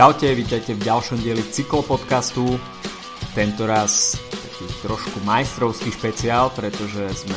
[0.00, 2.56] Čaute, vítajte v ďalšom dieli cyklopodcastu.
[3.36, 7.36] Tento raz taký trošku majstrovský špeciál, pretože sme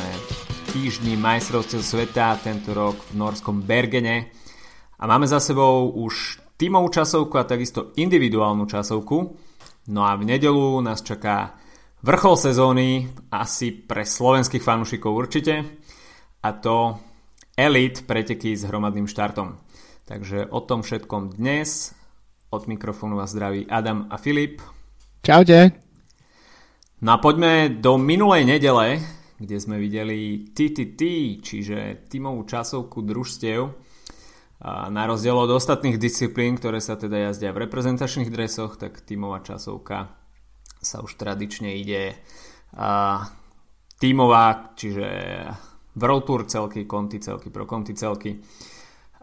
[0.72, 4.32] týždni majstrovstiev sveta tento rok v norskom Bergene
[4.96, 9.16] a máme za sebou už tímovú časovku a takisto individuálnu časovku.
[9.92, 11.60] No a v nedelu nás čaká
[12.00, 15.68] vrchol sezóny, asi pre slovenských fanúšikov určite,
[16.40, 16.96] a to
[17.60, 19.52] Elite preteky s hromadným štartom.
[20.08, 21.92] Takže o tom všetkom dnes.
[22.54, 24.62] Od mikrofónu vás zdraví Adam a Filip.
[25.26, 25.74] Čaute.
[27.02, 29.02] No a poďme do minulej nedele,
[29.42, 31.02] kde sme videli TTT,
[31.42, 33.74] čiže tímovú časovku družstiev.
[34.62, 39.42] A na rozdiel od ostatných disciplín, ktoré sa teda jazdia v reprezentačných dresoch, tak tímová
[39.42, 40.14] časovka
[40.78, 42.14] sa už tradične ide
[42.78, 43.18] a,
[43.98, 45.08] tímová, čiže
[45.98, 48.38] World Tour celky, konty celky, pro konty celky.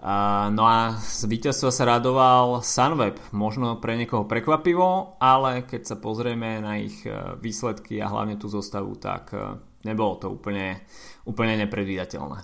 [0.01, 6.57] No a z víťazstva sa radoval Sunweb, možno pre niekoho prekvapivo, ale keď sa pozrieme
[6.57, 10.81] na ich uh, výsledky a hlavne tú zostavu, tak uh, nebolo to úplne,
[11.21, 12.39] úplne nepredvídateľné.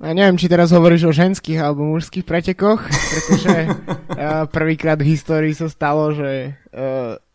[0.00, 5.52] Ja neviem, či teraz hovoríš o ženských alebo mužských pretekoch, pretože uh, prvýkrát v histórii
[5.52, 6.56] sa stalo, že,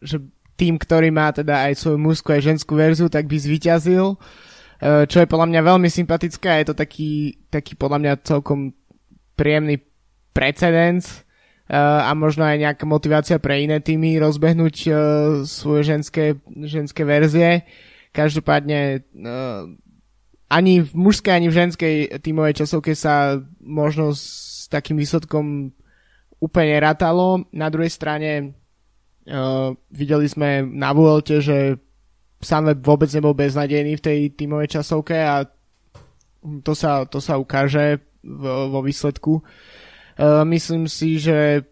[0.01, 0.17] že
[0.57, 4.17] tým, ktorý má teda aj svoju mužskú aj ženskú verziu, tak by zvíťazil.
[4.83, 8.75] Čo je podľa mňa veľmi sympatické a je to taký, taký podľa mňa celkom
[9.33, 9.81] príjemný
[10.33, 11.21] precedens
[11.69, 14.95] uh, a možno aj nejaká motivácia pre iné týmy rozbehnúť uh,
[15.45, 17.65] svoje ženské, ženské verzie.
[18.13, 19.69] Každopádne uh,
[20.49, 25.73] ani v mužskej, ani v ženskej tímovej časovke sa možno s takým výsledkom
[26.37, 27.45] úplne ratalo.
[27.49, 28.53] Na druhej strane
[29.25, 31.81] uh, videli sme na Vuelte, že
[32.43, 35.47] Sunweb vôbec nebol beznadejný v tej tímovej časovke a
[36.61, 39.43] to sa, to sa ukáže vo, výsledku.
[40.15, 41.67] Uh, myslím si, že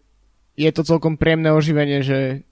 [0.54, 2.44] je to celkom príjemné oživenie, že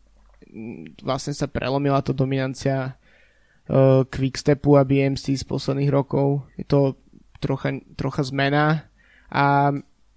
[1.05, 2.97] vlastne sa prelomila to dominancia
[3.69, 6.49] uh, Quickstepu a BMC z posledných rokov.
[6.57, 6.97] Je to
[7.39, 8.89] trocha, trocha zmena
[9.31, 9.71] a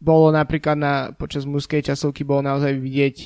[0.04, 3.18] bolo napríklad na, počas mužskej časovky bolo naozaj vidieť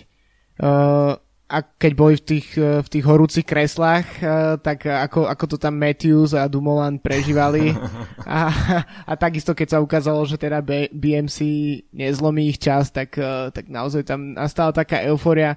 [0.61, 1.17] uh,
[1.47, 4.23] a keď boli v tých, e, v tých horúcich kreslách, e,
[4.59, 7.71] tak ako, ako to tam Matthews a Dumoulin prežívali.
[8.27, 8.51] A,
[9.07, 10.59] a takisto keď sa ukázalo, že teda
[10.91, 11.39] BMC
[11.95, 15.55] nezlomí ich čas, tak, e, tak naozaj tam nastala taká euforia,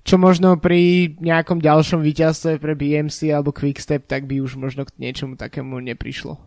[0.00, 4.96] čo možno pri nejakom ďalšom víťazstve pre BMC alebo Quickstep, tak by už možno k
[4.96, 6.40] niečomu takému neprišlo.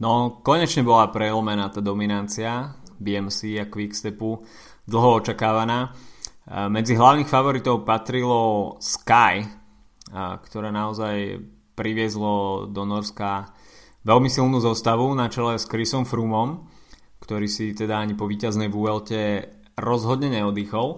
[0.00, 4.48] No, konečne bola prelomená tá dominancia BMC a Quickstepu,
[4.88, 5.92] dlho očakávaná.
[6.48, 9.44] Medzi hlavných favoritov patrilo Sky,
[10.16, 11.44] ktoré naozaj
[11.76, 13.52] priviezlo do Norska
[14.08, 16.64] veľmi silnú zostavu na čele s Chrisom Frumom,
[17.20, 19.44] ktorý si teda ani po víťaznej Vuelte
[19.76, 20.88] rozhodne neoddychol.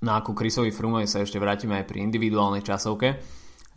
[0.00, 3.18] No ako Chrisovi Frumovi sa ešte vrátime aj pri individuálnej časovke.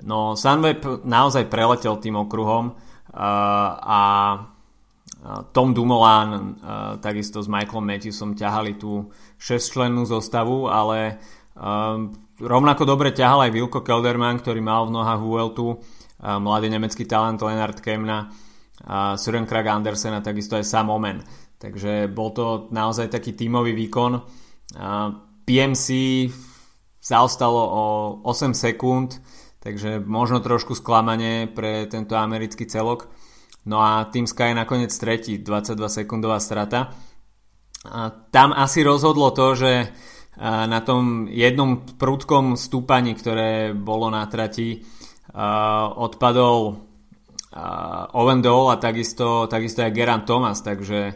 [0.05, 2.77] No Sunweb naozaj preletel tým okruhom
[3.17, 4.01] a
[5.55, 6.59] Tom Dumoulin
[6.99, 9.07] takisto s Michaelom Matthewsom ťahali tú
[9.39, 11.23] 6-člennú zostavu, ale
[12.43, 15.79] rovnako dobre ťahal aj Wilko Kelderman, ktorý mal v nohách Vueltu,
[16.19, 18.35] mladý nemecký talent Leonard Kemna,
[19.15, 21.23] Søren Krag Andersen a takisto aj Sam Omen.
[21.55, 24.19] Takže bol to naozaj taký tímový výkon.
[25.47, 25.87] PMC
[26.99, 27.83] zaostalo o
[28.27, 29.23] 8 sekúnd,
[29.63, 33.07] takže možno trošku sklamanie pre tento americký celok
[33.63, 36.91] No a Team Sky nakoniec tretí, 22 sekundová strata.
[37.87, 39.91] A tam asi rozhodlo to, že
[40.43, 44.81] na tom jednom prúdkom stúpaní, ktoré bolo na trati,
[45.95, 46.81] odpadol
[48.17, 51.15] Owen Dole a takisto, takisto aj Geran Thomas, takže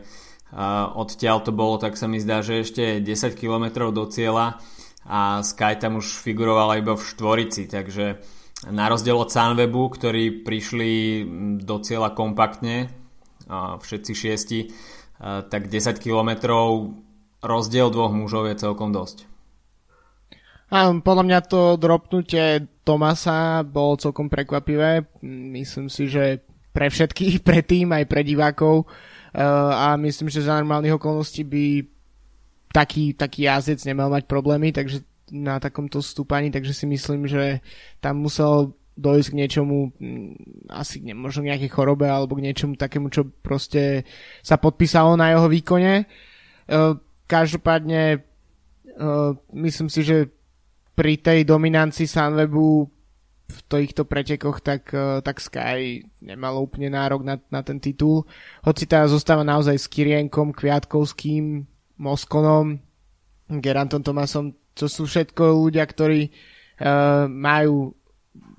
[0.93, 4.61] odtiaľ to bolo, tak sa mi zdá, že ešte 10 km do cieľa
[5.03, 8.21] a Sky tam už figurovala iba v štvorici, takže
[8.65, 11.23] na rozdiel od Sunwebu, ktorí prišli
[11.61, 12.89] do cieľa kompaktne,
[13.77, 14.59] všetci šiesti,
[15.21, 16.31] tak 10 km
[17.45, 19.29] rozdiel dvoch mužov je celkom dosť.
[20.67, 25.07] A podľa mňa to dropnutie Tomasa bolo celkom prekvapivé.
[25.23, 26.43] Myslím si, že
[26.75, 28.89] pre všetkých, pre tým, aj pre divákov.
[29.37, 31.65] A myslím, že za normálnych okolností by
[32.73, 37.59] taký, taký jazdec nemal mať problémy, takže na takomto stúpaní, takže si myslím, že
[37.99, 40.33] tam musel dojsť k niečomu, mm,
[40.73, 44.03] asi ne, možno nejakej chorobe alebo k niečomu takému, čo proste
[44.41, 45.93] sa podpísalo na jeho výkone.
[46.01, 46.05] E,
[47.29, 48.19] každopádne e,
[49.53, 50.33] myslím si, že
[50.97, 52.89] pri tej dominancii Sunwebu
[53.47, 58.25] v týchto pretekoch, tak, e, tak Sky nemalo úplne nárok na, na ten titul.
[58.65, 61.69] Hoci tá zostáva naozaj s Kirienkom, Kviatkovským,
[62.01, 62.81] Moskonom,
[63.47, 67.97] Gerantom Tomasom, to sú všetko ľudia, ktorí uh, majú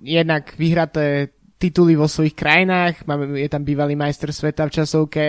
[0.03, 5.27] jednak vyhraté tituly vo svojich krajinách, máme, je tam bývalý majster sveta v časovke,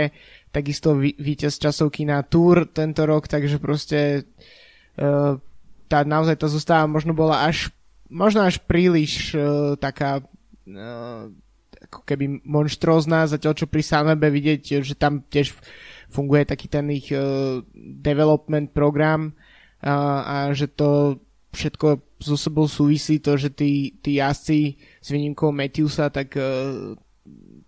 [0.54, 4.26] takisto víťaz časovky na Tour tento rok, takže proste
[4.98, 5.38] uh,
[5.90, 7.74] tá naozaj tá zostáva možno bola až
[8.10, 11.24] možno až príliš uh, taká uh,
[11.90, 15.58] ako keby monštrózna, zatiaľ čo pri Sunwebe vidieť, že tam tiež
[16.14, 19.34] funguje taký ten ich uh, development program
[19.84, 21.22] uh, a že to
[21.56, 26.94] všetko so sebou súvisí to, že tí, tí jazdci s výnimkou Matthewsa, tak uh,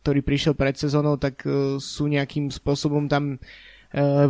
[0.01, 4.29] ktorý prišiel pred sezónou, tak uh, sú nejakým spôsobom tam uh,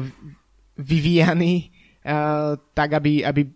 [0.80, 1.72] vyvíjani
[2.08, 3.48] uh, tak, aby, aby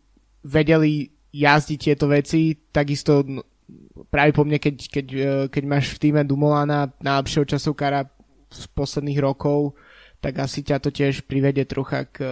[0.46, 3.24] vedeli jazdiť tieto veci, takisto
[4.08, 8.08] práve po mne, keď, keď, e, keď máš v týme Dumolana najlepšieho časovkára
[8.52, 9.76] z posledných rokov,
[10.24, 12.32] tak asi ťa to tiež privede trocha k e,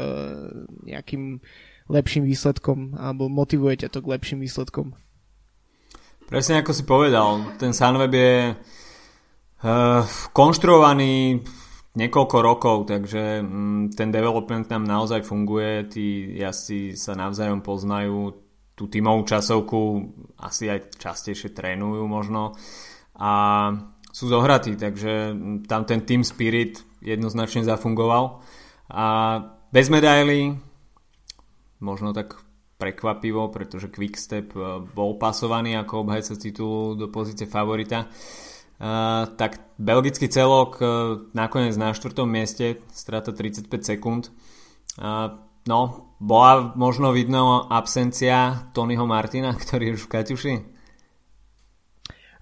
[0.94, 1.44] nejakým
[1.90, 4.96] lepším výsledkom alebo motivuje ťa to k lepším výsledkom.
[6.28, 10.02] Presne ako si povedal, ten Sunweb je uh,
[10.32, 11.44] konštruovaný
[11.94, 18.34] niekoľko rokov, takže um, ten development tam naozaj funguje, tí jazdci sa navzájom poznajú,
[18.74, 20.10] tú tímovú časovku
[20.42, 22.58] asi aj častejšie trénujú možno
[23.14, 23.32] a
[24.10, 25.38] sú zohratí, takže
[25.70, 28.42] tam ten team spirit jednoznačne zafungoval
[28.90, 29.06] a
[29.70, 30.58] bez medaily
[31.84, 32.40] možno tak
[32.80, 38.08] prekvapivo, pretože Quickstep e, bol pasovaný ako obhajca titulu do pozície favorita.
[38.84, 40.90] Uh, tak belgický celok uh,
[41.32, 44.28] nakoniec na štvrtom mieste, strata 35 sekúnd.
[45.64, 50.56] No, bola možno vidno absencia Tonyho Martina, ktorý už v Kaťuši?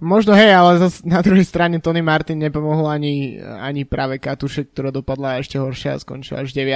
[0.02, 4.90] Možno hej, ale zas na druhej strane Tony Martin nepomohol ani, ani práve Katuše, ktorá
[4.90, 6.74] dopadla ešte horšia a skončila až 9.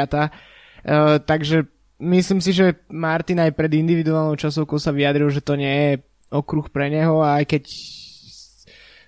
[0.86, 1.66] Uh, takže
[2.00, 5.94] myslím si, že Martin aj pred individuálnou časovkou sa vyjadril, že to nie je
[6.34, 7.64] okruh pre neho aj keď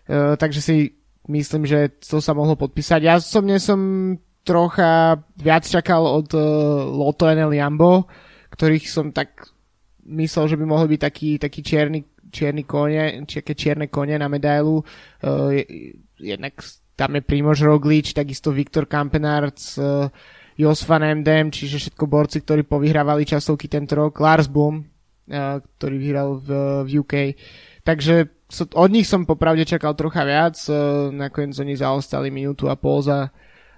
[0.07, 0.75] uh, takže si
[1.27, 2.99] myslím, že to sa mohlo podpísať.
[3.03, 3.79] Ja som nie som
[4.47, 6.41] trocha viac čakal od uh,
[6.87, 8.07] Lotto NL Jambo,
[8.55, 9.51] ktorých som tak
[10.07, 11.99] myslel, že by mohli byť taký, taký čierny,
[12.31, 14.79] čierny kone, či čierne kone na medailu.
[15.19, 15.51] Uh,
[16.15, 16.63] jednak
[16.95, 20.07] tam je Primož Roglič, takisto Viktor Kampenarc, uh,
[20.57, 25.95] Jos van Emdem, čiže všetko borci, ktorí povyhrávali časovky tento rok, Lars Boom, uh, ktorý
[26.01, 26.49] vyhral v,
[26.81, 27.13] v UK.
[27.85, 28.33] Takže
[28.73, 33.29] od nich som popravde čakal trocha viac, uh, nakoniec oni zaostali minútu a pol za,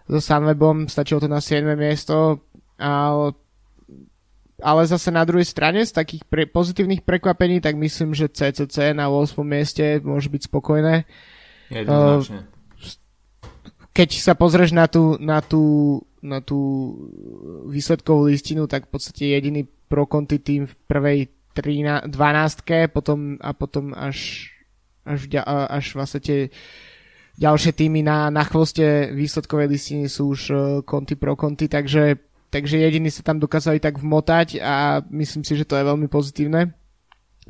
[0.07, 1.67] so Sunwebom, stačilo to na 7.
[1.75, 2.47] miesto,
[2.79, 3.35] ale,
[4.63, 9.11] ale zase na druhej strane z takých pre, pozitívnych prekvapení, tak myslím, že CCC na
[9.11, 9.35] 8.
[9.43, 11.03] mieste môže byť spokojné.
[11.69, 12.47] Jednoznačne.
[12.47, 12.57] Uh,
[13.99, 16.93] keď sa pozrieš na tú, na tú, na tú
[17.67, 21.19] výsledkovú listinu, tak v podstate jediný pro konti tým v prvej
[21.55, 24.49] 13, 12 potom, a potom až,
[25.03, 26.39] až, až vlastne tie
[27.39, 32.19] ďalšie týmy na, na chvoste výsledkovej listiny sú už uh, konty pro konty, takže,
[32.51, 36.75] takže jediní sa tam dokázali tak vmotať a myslím si, že to je veľmi pozitívne.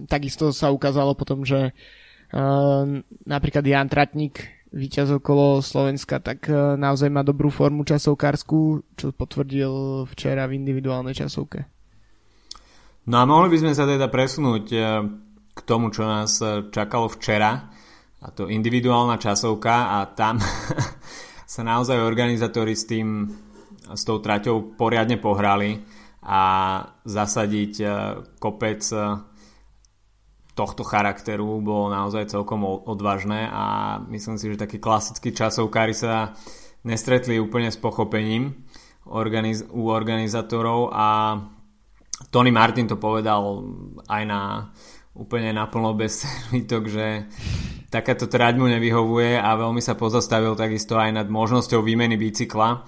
[0.08, 2.84] Takisto sa ukázalo potom, že uh,
[3.26, 10.06] napríklad Jan Tratník, víťaz okolo Slovenska, tak uh, naozaj má dobrú formu časovkárskú, čo potvrdil
[10.14, 11.66] včera v individuálnej časovke.
[13.10, 14.66] No a mohli by sme sa teda presunúť
[15.50, 16.38] k tomu, čo nás
[16.70, 17.74] čakalo včera
[18.22, 20.38] a to individuálna časovka a tam
[21.54, 23.34] sa naozaj organizátori s tým
[23.90, 25.82] s tou traťou poriadne pohrali
[26.22, 26.42] a
[27.08, 27.86] zasadiť e,
[28.38, 28.98] kopec e,
[30.60, 33.64] tohto charakteru bolo naozaj celkom odvážne a
[34.12, 36.36] myslím si, že takí klasickí časovkári sa
[36.84, 38.68] nestretli úplne s pochopením
[39.08, 41.40] organiz- u organizátorov a
[42.28, 43.64] Tony Martin to povedal
[44.12, 44.68] aj na
[45.16, 47.08] úplne naplno bez servitok, že
[47.88, 52.84] takáto trať mu nevyhovuje a veľmi sa pozastavil takisto aj nad možnosťou výmeny bicykla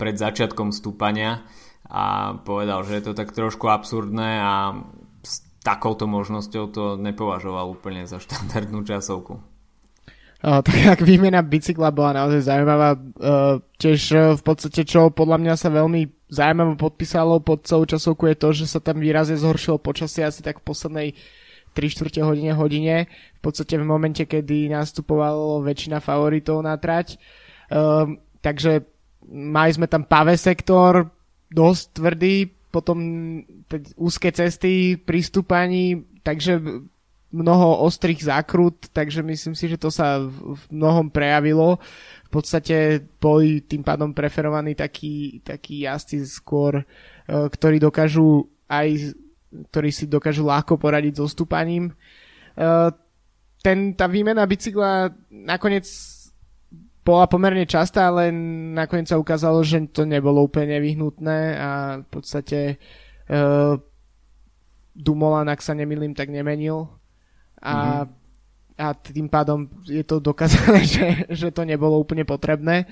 [0.00, 1.44] pred začiatkom stúpania
[1.88, 4.76] a povedal, že je to tak trošku absurdné a
[5.68, 9.36] takouto možnosťou to nepovažoval úplne za štandardnú časovku.
[10.38, 12.96] Uh, tak výmena bicykla bola naozaj zaujímavá.
[12.96, 18.32] Uh, tiež uh, v podstate, čo podľa mňa sa veľmi zaujímavo podpísalo pod celú časovku
[18.32, 21.08] je to, že sa tam výrazne zhoršilo počasie asi tak v poslednej
[21.76, 22.96] 3 čtvrte hodine, hodine,
[23.38, 27.20] v podstate v momente, kedy nastupovalo väčšina favoritov na trať.
[27.68, 28.88] Um, takže
[29.28, 31.12] mali sme tam pavé sektor,
[31.52, 32.36] dosť tvrdý,
[32.68, 32.98] potom
[33.96, 36.60] úzke cesty pri stúpaní, takže
[37.28, 41.76] mnoho ostrých zákrut, takže myslím si, že to sa v mnohom prejavilo.
[42.28, 46.84] V podstate boli tým pádom preferovaní takí, takí jazdci skôr
[47.28, 49.12] ktorí dokážu aj
[49.48, 51.96] ktorí si dokážu ľahko poradiť so stúpaním.
[53.64, 55.88] Ten, tá výmena bicykla nakoniec
[57.04, 58.28] bola pomerne častá, ale
[58.76, 61.70] nakoniec sa ukázalo, že to nebolo úplne nevyhnutné a
[62.04, 62.76] v podstate
[63.32, 63.80] uh,
[64.92, 66.90] Dumoulin, ak sa nemýlim, tak nemenil
[67.62, 68.82] a, mm-hmm.
[68.82, 72.84] a tým pádom je to dokázané, že, že to nebolo úplne potrebné.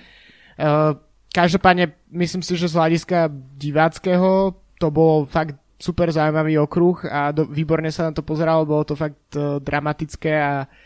[0.56, 0.96] Uh,
[1.34, 3.28] každopádne myslím si, že z hľadiska
[3.60, 8.88] diváckého to bolo fakt super zaujímavý okruh a do, výborne sa na to pozeralo, bolo
[8.88, 10.85] to fakt uh, dramatické a Uh,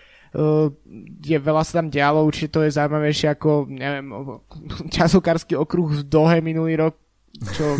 [1.20, 4.06] je veľa sa tam dialo, určite to je zaujímavejšie ako, neviem,
[4.94, 6.94] časokársky okruh v Dohe minulý rok,
[7.54, 7.78] čo...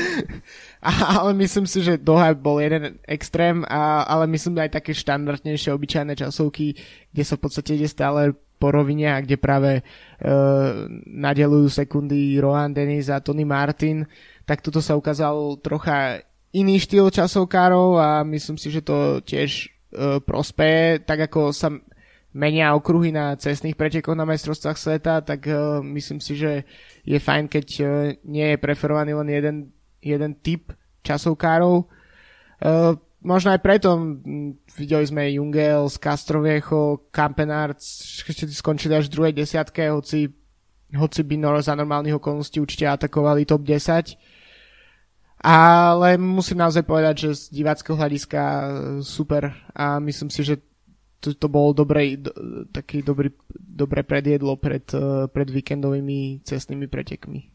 [1.20, 6.16] ale myslím si, že Doha bol jeden extrém, a, ale myslím aj také štandardnejšie, obyčajné
[6.16, 6.76] časovky,
[7.12, 12.72] kde sa v podstate ide stále po rovine a kde práve uh, nadelujú sekundy Rohan
[12.72, 14.08] Dennis a Tony Martin,
[14.48, 16.24] tak toto sa ukázal trocha
[16.56, 19.75] iný štýl časovkárov a myslím si, že to tiež E,
[20.24, 21.72] prospeje, tak ako sa
[22.36, 26.68] menia okruhy na cestných pretekoch na majstrovstvách sveta, tak uh, myslím si, že
[27.00, 27.88] je fajn, keď uh,
[28.28, 29.56] nie je preferovaný len jeden,
[30.04, 31.88] jeden typ časovkárov.
[33.26, 34.22] Možno aj preto
[34.78, 40.30] videli sme Jungel, Castroviecho, Campenard, všetci skončili až v druhej desiatke, hoci,
[40.94, 44.35] hoci by no, za normálnych okolností určite atakovali top 10
[45.46, 48.66] ale musím naozaj povedať, že z diváckého hľadiska e,
[49.06, 50.58] super a myslím si, že
[51.22, 52.34] to, to bolo dobré, do,
[52.74, 57.46] taký dobrý, dobré predjedlo pred, e, pred víkendovými cestnými pretekmi.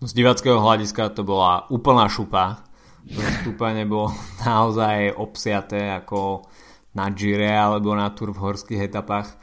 [0.00, 2.64] No, z diváckého hľadiska to bola úplná šupa.
[3.04, 4.08] To stúpanie bolo
[4.48, 6.48] naozaj obsiaté ako
[6.96, 9.36] na Gire alebo na Tour v horských etapách.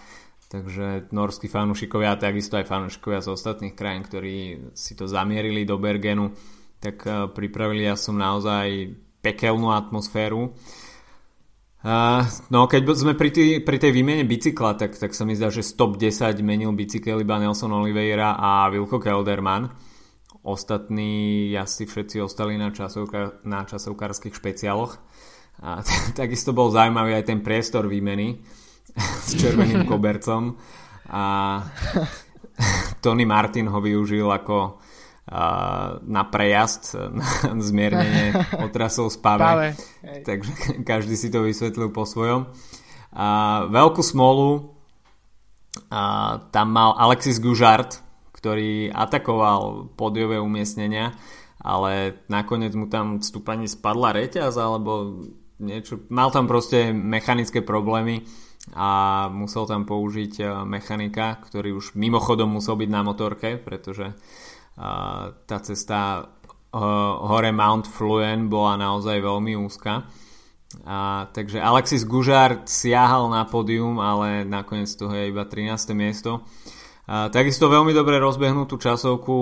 [0.50, 4.36] Takže norskí fanúšikovia takisto aj fanúšikovia z ostatných krajín, ktorí
[4.74, 6.34] si to zamierili do Bergenu,
[6.80, 10.56] tak eh, pripravili ja som naozaj pekelnú atmosféru.
[11.80, 15.48] Uh, no keď sme pri, tý, pri tej výmene bicykla, tak, tak sa mi zdá,
[15.48, 19.72] že stop 10 menil bicykel iba Nelson Oliveira a Wilko Kelderman.
[20.44, 25.00] Ostatní asi všetci ostali na, časovka, na časovkárskych špeciáloch.
[25.64, 28.44] A t- takisto bol zaujímavý aj ten priestor výmeny
[29.28, 30.60] s červeným kobercom.
[31.16, 31.24] A
[33.00, 34.84] Tony Martin ho využil ako
[36.04, 37.28] na prejazd, na
[37.62, 38.34] zmiernenie
[38.66, 39.78] otrasov spave.
[40.26, 42.50] Takže každý si to vysvetlil po svojom.
[43.14, 43.28] A
[43.70, 44.78] veľkú smolu
[45.90, 48.02] a tam mal Alexis Gužart,
[48.34, 51.14] ktorý atakoval podiové umiestnenia,
[51.62, 55.26] ale nakoniec mu tam stúpaní spadla reťaz alebo
[55.60, 56.08] niečo.
[56.10, 58.24] Mal tam proste mechanické problémy
[58.74, 64.16] a musel tam použiť e, mechanika, ktorý už mimochodom musel byť na motorke, pretože
[65.46, 66.32] tá cesta
[66.72, 70.08] hore Mount Fluen bola naozaj veľmi úzka.
[70.86, 75.98] A, takže Alexis Gužard siahal na pódium, ale nakoniec toho je iba 13.
[75.98, 76.46] miesto.
[77.10, 79.36] A, takisto veľmi dobre rozbehnutú časovku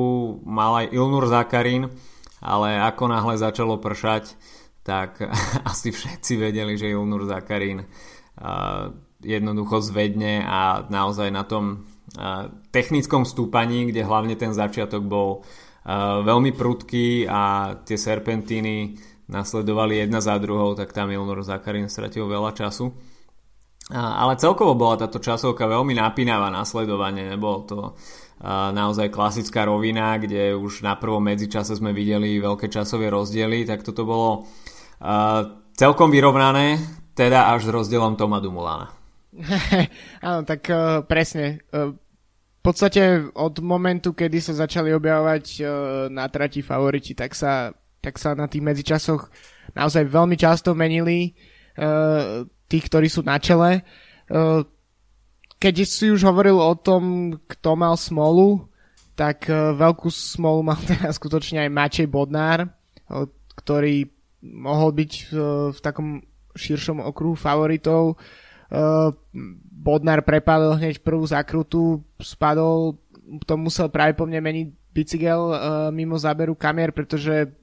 [0.48, 1.92] mal aj Ilnur Zakarin,
[2.40, 4.40] ale ako náhle začalo pršať,
[4.88, 5.20] tak
[5.72, 7.84] asi všetci vedeli, že Ilnur Zakarin
[9.26, 11.90] jednoducho zvedne a naozaj na tom
[12.74, 15.46] technickom stúpaní, kde hlavne ten začiatok bol
[16.24, 18.98] veľmi prudký a tie serpentíny
[19.30, 22.92] nasledovali jedna za druhou, tak tam Ilnur Zakarin stratil veľa času.
[23.94, 27.80] Ale celkovo bola táto časovka veľmi napínavá nasledovanie, nebolo to
[28.74, 34.04] naozaj klasická rovina, kde už na prvom medzičase sme videli veľké časové rozdiely, tak toto
[34.04, 34.30] bolo
[35.78, 36.82] celkom vyrovnané,
[37.16, 38.92] teda až s rozdielom Toma Dumulana.
[40.26, 41.62] Áno, tak uh, presne.
[41.70, 41.94] Uh,
[42.68, 45.68] podstate od momentu, kedy sa začali objavovať uh,
[46.12, 47.72] na trati favoriti, tak sa,
[48.04, 49.32] tak sa na tých medzičasoch
[49.72, 51.32] naozaj veľmi často menili
[51.80, 53.88] uh, tí, ktorí sú na čele.
[54.28, 54.68] Uh,
[55.56, 58.68] keď si už hovoril o tom, kto mal smolu,
[59.16, 64.12] tak uh, veľkú smolu mal teda skutočne aj Mačej Bodnár, uh, ktorý
[64.44, 66.20] mohol byť uh, v takom
[66.52, 68.20] širšom okruhu favoritov.
[68.20, 68.47] Uh,
[69.72, 73.00] Bodnar prepadol hneď prvú zakrutu, spadol,
[73.48, 75.56] to musel práve po mne meniť bicykel uh,
[75.94, 77.54] mimo záberu kamier, pretože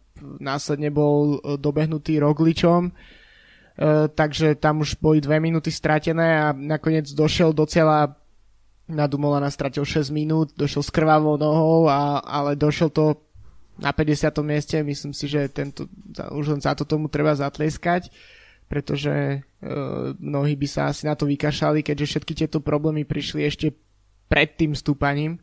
[0.40, 7.10] následne bol uh, dobehnutý Rogličom, uh, takže tam už boli dve minúty stratené a nakoniec
[7.12, 8.16] došiel do cieľa
[8.84, 13.16] na Dumolana stratil 6 minút, došiel s krvavou nohou, a, ale došiel to
[13.80, 14.30] na 50.
[14.44, 15.88] mieste, myslím si, že tento,
[16.30, 18.12] už len za to tomu treba zatlieskať
[18.68, 23.76] pretože uh, mnohí by sa asi na to vykašali, keďže všetky tieto problémy prišli ešte
[24.26, 25.38] pred tým stúpaním.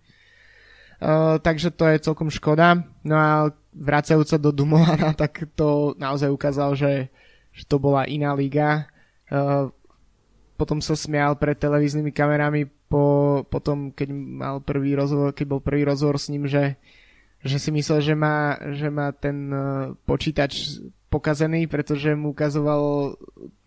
[1.02, 2.78] Uh, takže to je celkom škoda.
[3.02, 3.30] No a
[3.74, 7.10] vracajúca do Dumolana, tak to naozaj ukázal, že,
[7.50, 8.86] že to bola iná liga.
[9.32, 9.74] Uh,
[10.60, 15.88] potom sa smial pred televíznymi kamerami po, potom, keď mal prvý rozhovor, keď bol prvý
[15.88, 16.76] rozhovor s ním, že,
[17.42, 23.14] že si myslel, že má, že má ten uh, počítač pokazený, pretože mu ukazoval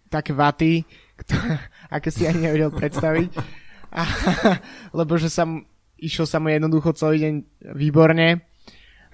[0.08, 0.88] také vaty,
[1.20, 1.60] ktoré,
[1.92, 3.30] aké si ani nevedel predstaviť.
[3.94, 4.02] A,
[4.98, 5.44] lebo že sa
[6.04, 7.34] išiel sa mu jednoducho celý deň
[7.78, 8.44] výborne.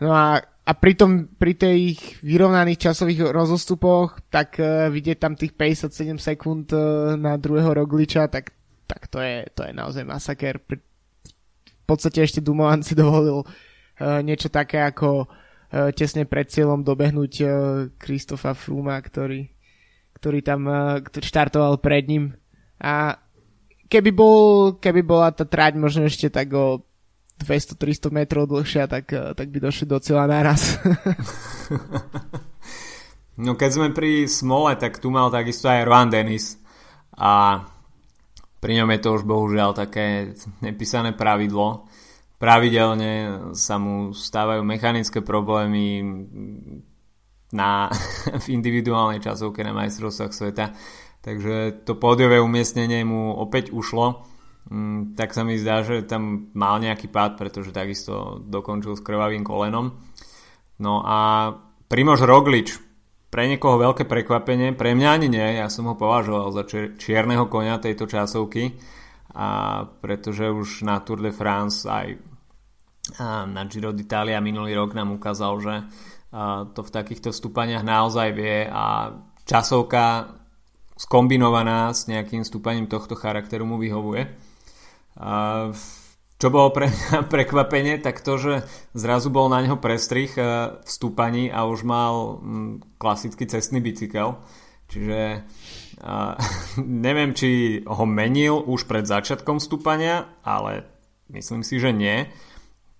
[0.00, 5.54] No a, a pri, tom, pri tých vyrovnaných časových rozostupoch, tak uh, vidieť tam tých
[5.54, 8.56] 57 sekúnd uh, na druhého Rogliča, tak,
[8.88, 10.58] tak to, je, to je naozaj masaker.
[10.64, 15.28] V podstate ešte Dumoulin si dovolil uh, niečo také ako
[15.70, 17.32] tesne pred cieľom dobehnúť
[17.94, 19.46] Kristofa uh, Fruma, ktorý,
[20.18, 22.24] ktorý tam uh, štartoval pred ním.
[22.82, 23.14] A
[23.86, 24.40] keby, bol,
[24.82, 26.82] keby bola tá trať možno ešte tak o
[27.40, 30.76] 200-300 metrov dlhšia, tak, tak by došli do cieľa naraz.
[33.44, 36.60] no keď sme pri Smole, tak tu mal takisto aj Rohan Dennis
[37.16, 37.64] a
[38.60, 41.88] pri ňom je to už bohužiaľ také nepísané pravidlo.
[42.40, 43.12] Pravidelne
[43.52, 46.00] sa mu stávajú mechanické problémy
[47.52, 47.92] na,
[48.44, 50.72] v individuálnej časovke na majstrovstvách sveta
[51.20, 54.24] takže to pódiové umiestnenie mu opäť ušlo.
[54.68, 59.44] Mm, tak sa mi zdá, že tam mal nejaký pád, pretože takisto dokončil s krvavým
[59.44, 60.00] kolenom.
[60.80, 61.52] No a
[61.88, 62.80] Primož Roglič,
[63.30, 66.62] pre niekoho veľké prekvapenie, pre mňa ani nie, ja som ho považoval za
[66.98, 68.74] čierneho konia tejto časovky,
[69.30, 72.18] a pretože už na Tour de France aj
[73.20, 75.74] na Giro d'Italia minulý rok nám ukázal, že
[76.76, 80.36] to v takýchto stúpaniach naozaj vie a časovka
[80.94, 84.30] skombinovaná s nejakým stúpaním tohto charakteru mu vyhovuje.
[86.40, 88.54] Čo bolo pre mňa prekvapenie, tak to, že
[88.96, 90.40] zrazu bol na neho prestrih e,
[90.80, 92.40] v stúpaní a už mal
[92.96, 94.40] klasický cestný bicykel.
[94.88, 95.44] Čiže
[97.04, 100.88] neviem, či ho menil už pred začiatkom stúpania, ale
[101.28, 102.24] myslím si, že nie.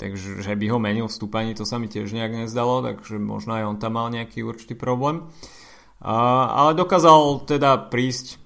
[0.01, 3.61] Takže že by ho menil v stúpaní, to sa mi tiež nejak nezdalo, takže možno
[3.61, 5.29] aj on tam mal nejaký určitý problém.
[6.01, 8.41] Ale dokázal teda prísť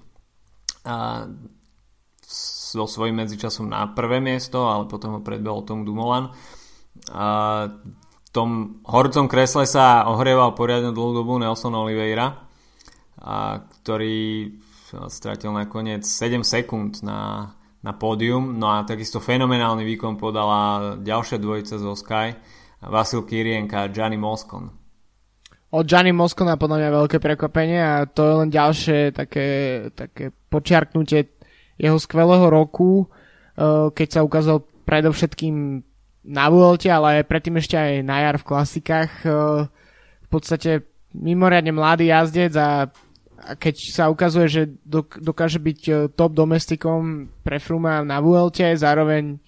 [2.27, 6.27] so svojím medzičasom na prvé miesto, ale potom ho predbehol Tom Dumoulin.
[7.07, 12.35] V tom horcom kresle sa ohrieval poriadne dlhú dobu Nelson Oliveira,
[13.79, 14.51] ktorý
[15.07, 17.54] stratil nakoniec 7 sekúnd na,
[17.85, 18.57] na pódium.
[18.57, 22.33] No a takisto fenomenálny výkon podala ďalšia dvojica zo Sky,
[22.81, 24.85] Vasil Kirienka a Gianni Moscon
[25.75, 29.47] od Gianni Moscona podľa mňa veľké prekvapenie a to je len ďalšie také,
[29.91, 31.35] také počiarknutie
[31.75, 33.11] jeho skvelého roku,
[33.59, 35.83] eh, keď sa ukázal predovšetkým
[36.25, 39.11] na Vuelte, ale aj predtým ešte aj na jar v klasikách.
[39.27, 39.33] Eh,
[40.23, 42.87] v podstate mimoriadne mladý jazdec a,
[43.41, 44.63] a keď sa ukazuje, že
[45.19, 49.39] dokáže byť eh, top domestikom pre Fruma na Vuelte, zároveň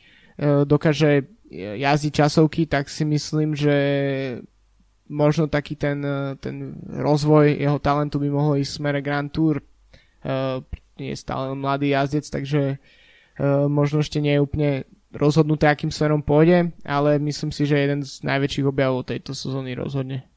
[0.69, 3.73] dokáže jazdiť časovky, tak si myslím, že
[5.09, 5.97] možno taký ten,
[6.37, 9.65] ten rozvoj jeho talentu by mohol ísť smere Grand Tour.
[10.93, 12.77] Je stále mladý jazdec, takže
[13.65, 14.71] možno ešte nie je úplne
[15.09, 20.27] rozhodnuté, akým smerom pôjde, ale myslím si, že jeden z najväčších objavov tejto sezóny rozhodne.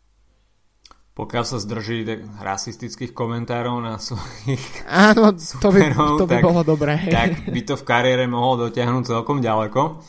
[1.21, 2.09] Pokiaľ sa zdrží
[2.41, 6.97] rasistických komentárov na svojich Áno, to by, to by tak, bolo dobré.
[7.13, 10.01] Tak by to v kariére mohol dotiahnuť celkom ďaleko.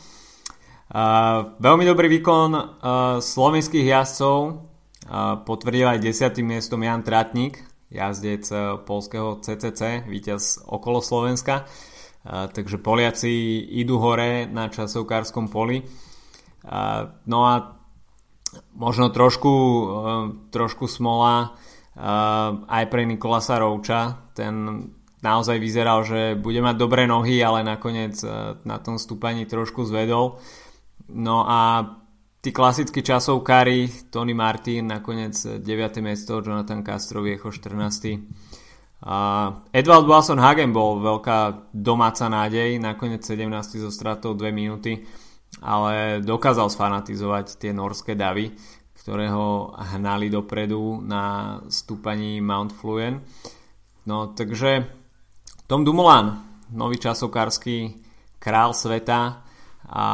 [0.92, 2.64] Uh, veľmi dobrý výkon uh,
[3.20, 6.32] slovenských jazdcov uh, potvrdil aj 10.
[6.48, 7.60] miestom Jan Tratník,
[7.92, 11.68] jazdec uh, polského CCC, víťaz okolo Slovenska.
[12.24, 15.84] Uh, takže Poliaci idú hore na časovkárskom poli.
[16.64, 17.81] Uh, no a
[18.76, 19.86] možno trošku, uh,
[20.52, 24.32] trošku smola uh, aj pre Nikolasa Rouča.
[24.32, 24.86] Ten
[25.22, 30.42] naozaj vyzeral, že bude mať dobré nohy, ale nakoniec uh, na tom stúpaní trošku zvedol.
[31.12, 31.60] No a
[32.42, 35.62] tí klasickí časovkári, Tony Martin nakoniec 9.
[36.02, 38.18] miesto, Jonathan Castro Viecho 14.
[39.02, 43.82] A Edvald Wilson Hagen bol veľká domáca nádej, nakoniec 17.
[43.82, 45.02] so stratou 2 minúty,
[45.62, 48.50] ale dokázal sfanatizovať tie norské davy,
[48.98, 53.22] ktoré ho hnali dopredu na stúpaní Mount Fluen.
[54.06, 54.86] No takže
[55.70, 56.34] Tom Dumoulin,
[56.74, 58.02] nový časokársky
[58.42, 59.42] král sveta,
[59.92, 60.04] a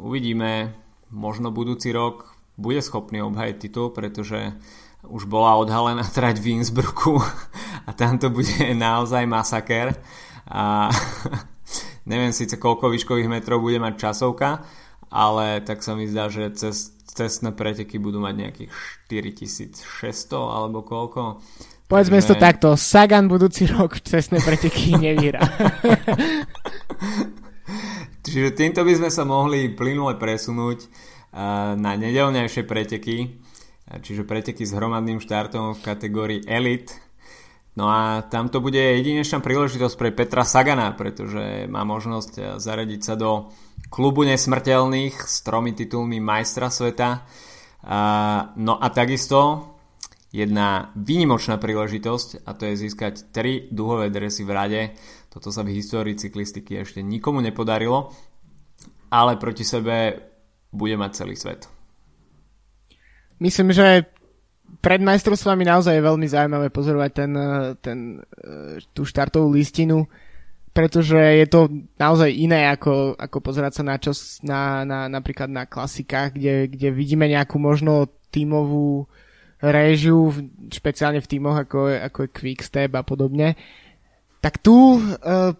[0.00, 0.72] uvidíme,
[1.12, 4.56] možno budúci rok bude schopný obhajiť titul, pretože
[5.04, 7.20] už bola odhalená trať v Innsbrucku
[7.86, 9.94] a tam to bude naozaj masaker
[10.48, 10.88] a
[12.10, 14.64] neviem síce koľko výškových metrov bude mať časovka,
[15.08, 18.72] ale tak sa mi zdá, že cez, cestné preteky budú mať nejakých
[19.08, 19.84] 4600
[20.36, 21.40] alebo koľko.
[21.88, 22.28] Povedzme Takže...
[22.28, 25.40] to takto, Sagan budúci rok cestné preteky nevyhrá.
[28.28, 33.40] Čiže týmto by sme sa mohli plynule presunúť uh, na nedelnejšie preteky,
[34.04, 36.92] čiže preteky s hromadným štartom v kategórii Elite.
[37.72, 43.16] No a tam to bude jedinečná príležitosť pre Petra Sagana, pretože má možnosť zaradiť sa
[43.16, 43.48] do
[43.88, 47.24] klubu nesmrteľných s tromi titulmi majstra sveta.
[48.56, 49.72] No a takisto
[50.28, 54.82] jedna výnimočná príležitosť a to je získať tri duhové dresy v rade.
[55.32, 58.12] Toto sa v histórii cyklistiky ešte nikomu nepodarilo,
[59.08, 60.20] ale proti sebe
[60.68, 61.64] bude mať celý svet.
[63.40, 64.04] Myslím, že
[64.84, 67.32] pred majstrovstvami naozaj je veľmi zaujímavé pozorovať ten,
[67.80, 67.98] ten,
[68.92, 70.04] tú štartovú listinu
[70.78, 71.66] pretože je to
[71.98, 76.94] naozaj iné ako, ako pozerať sa na čas na, na, napríklad na klasikách, kde, kde
[76.94, 79.10] vidíme nejakú možno tímovú
[79.58, 80.30] réžiu,
[80.70, 83.58] špeciálne v tímoch ako, ako je Quickstep a podobne.
[84.38, 85.50] Tak tu uh,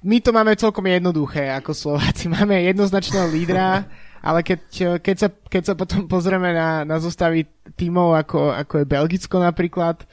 [0.00, 2.28] my to máme celkom jednoduché ako Slováci.
[2.32, 3.84] Máme jednoznačného lídra,
[4.24, 4.60] ale keď,
[5.04, 7.44] keď, sa, keď sa potom pozrieme na, na zostavy
[7.76, 10.08] tímov ako, ako je Belgicko napríklad,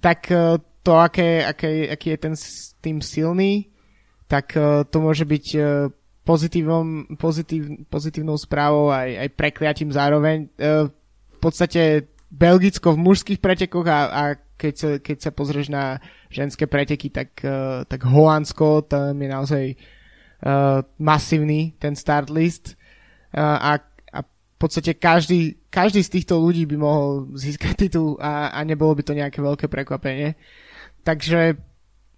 [0.00, 2.34] tak uh, to, aké, aké, aký je ten
[2.80, 3.69] tým silný,
[4.30, 5.90] tak uh, to môže byť uh,
[6.22, 10.46] pozitívom, pozitív, pozitívnou správou aj, aj prekliatím zároveň.
[10.54, 10.86] Uh,
[11.34, 14.22] v podstate Belgicko v mužských pretekoch a, a
[14.54, 15.98] keď, sa, keď sa pozrieš na
[16.30, 17.42] ženské preteky, tak,
[17.88, 19.64] tak Holandsko, tam je naozaj
[21.00, 22.76] masívny ten start list
[23.32, 28.60] a, a v podstate každý, každý z týchto ľudí by mohol získať titul a, a
[28.68, 30.36] nebolo by to nejaké veľké prekvapenie.
[31.08, 31.56] Takže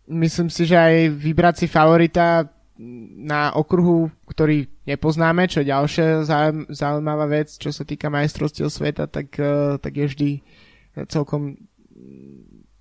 [0.09, 2.49] myslím si, že aj vybrať si favorita
[3.23, 6.27] na okruhu, ktorý nepoznáme, čo je ďalšia
[6.73, 10.31] zaujímavá vec, čo sa týka majstrovstiev sveta, tak, eh, tak je vždy
[11.09, 11.57] celkom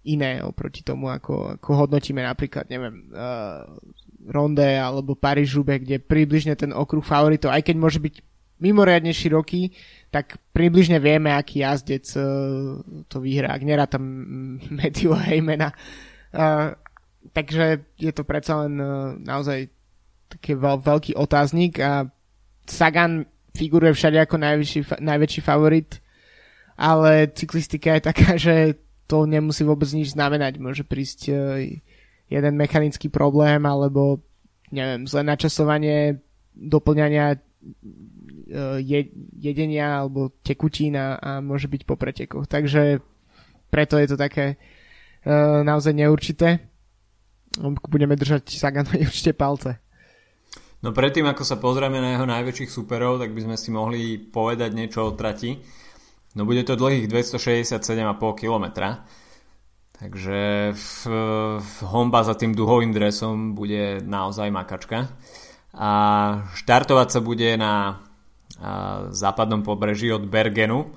[0.03, 3.69] iné oproti tomu, ako, ako hodnotíme napríklad, neviem, uh,
[4.29, 8.15] Ronde alebo paríž kde približne ten okruh favoritov, aj keď môže byť
[8.61, 9.73] mimoriadne široký,
[10.13, 14.03] tak približne vieme, aký jazdec uh, to vyhrá, ak nerá tam
[14.77, 15.73] Matthew Heymana.
[16.33, 16.73] Uh,
[17.29, 19.69] takže je to predsa len uh, naozaj
[20.31, 22.09] taký veľ, veľký otáznik a
[22.65, 25.99] Sagan figuruje všade ako najväčší, najväčší favorit,
[26.79, 30.57] ale cyklistika je taká, že to nemusí vôbec nič znamenať.
[30.57, 31.61] Môže prísť uh,
[32.31, 34.23] jeden mechanický problém alebo
[34.71, 36.23] neviem, zlé načasovanie
[36.55, 37.35] doplňania
[38.79, 38.99] je,
[39.35, 42.47] jedenia alebo tekutín a, môže byť po pretekoch.
[42.47, 43.03] Takže
[43.67, 44.55] preto je to také
[45.63, 46.70] naozaj neurčité
[47.87, 49.79] budeme držať Saganovi určite palce.
[50.81, 54.73] No predtým, ako sa pozrieme na jeho najväčších superov, tak by sme si mohli povedať
[54.73, 55.61] niečo o trati.
[56.33, 58.65] No bude to dlhých 267,5 km.
[60.01, 60.89] Takže v,
[61.61, 65.13] v homba za tým duhovým dresom bude naozaj makačka.
[65.77, 65.91] A
[66.57, 68.01] štartovať sa bude na
[68.57, 70.89] a, západnom pobreží od Bergenu.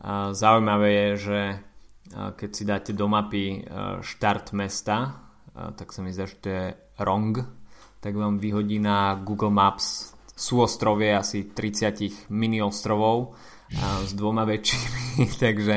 [0.00, 1.40] A zaujímavé je, že
[2.08, 3.68] keď si dáte do mapy
[4.00, 5.27] štart mesta,
[5.76, 6.64] tak sa mi zdá, že to je
[7.02, 7.34] wrong,
[7.98, 13.34] tak vám vyhodí na Google Maps súostrovie asi 30 mini ostrovov
[14.06, 15.76] s dvoma väčšími, takže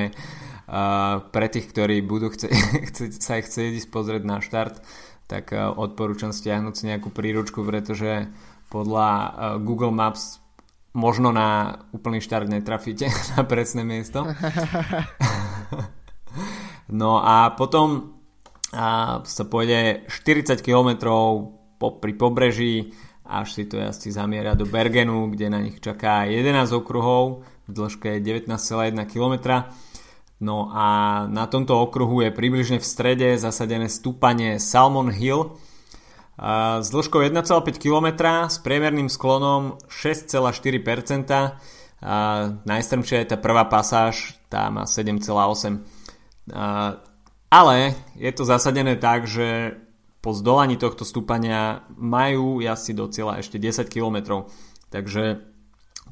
[1.34, 2.48] pre tých, ktorí budú chce,
[2.94, 4.80] chce, sa chcieť ísť pozrieť na štart,
[5.26, 8.28] tak odporúčam stiahnuť si nejakú príručku, pretože
[8.68, 9.08] podľa
[9.64, 10.44] Google Maps
[10.92, 14.28] možno na úplný štart netrafíte na presné miesto.
[16.92, 18.20] No a potom
[18.72, 20.90] a sa pôjde 40 km
[21.76, 22.96] po, pri pobreží
[23.32, 28.20] až si to jazdci zamieria do Bergenu, kde na nich čaká 11 okruhov v dĺžke
[28.20, 29.36] 19,1 km.
[30.44, 30.88] No a
[31.32, 35.56] na tomto okruhu je približne v strede zasadené stúpanie Salmon Hill
[36.82, 38.08] s dĺžkou 1,5 km
[38.52, 40.52] s priemerným sklonom 6,4%.
[42.68, 45.32] Najstrmšia je tá prvá pasáž, tá má 7,8
[47.52, 49.76] ale je to zasadené tak, že
[50.24, 54.48] po zdolaní tohto stúpania majú jazdci do cieľa ešte 10 km.
[54.88, 55.44] Takže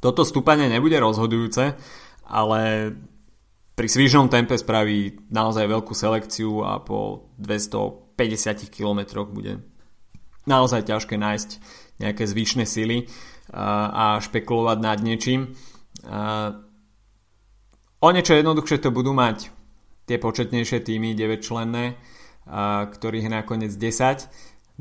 [0.03, 1.79] toto stúpanie nebude rozhodujúce,
[2.27, 2.61] ale
[3.77, 9.63] pri svížnom tempe spraví naozaj veľkú selekciu a po 250 km bude
[10.43, 11.49] naozaj ťažké nájsť
[12.03, 13.07] nejaké zvyšné sily
[13.55, 15.55] a špekulovať nad niečím.
[17.99, 19.58] O niečo jednoduchšie to budú mať
[20.09, 21.93] tie početnejšie týmy 9 členné,
[22.89, 24.25] ktorých je nakoniec 10.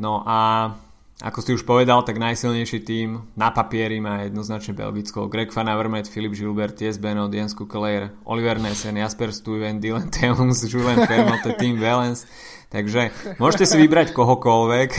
[0.01, 0.73] No a
[1.19, 5.27] ako si už povedal, tak najsilnejší tým na papieri má jednoznačne Belgicko.
[5.27, 10.63] Greg Van Avermaet, Filip Gilbert, Ties Benot, Jens Kukeleir, Oliver Nessen, Jasper Stuyven, Dylan Teuns,
[10.71, 12.23] Julien Fermote, Tim Valens.
[12.71, 13.11] Takže
[13.43, 14.91] môžete si vybrať kohokoľvek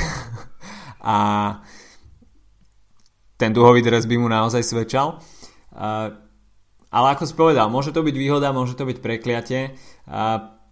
[1.15, 1.17] a
[3.39, 5.23] ten duhový dres by mu naozaj svedčal.
[6.89, 9.77] Ale ako si povedal, môže to byť výhoda, môže to byť prekliatie.